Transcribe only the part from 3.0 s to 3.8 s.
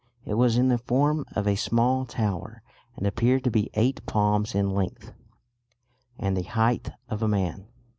appeared to be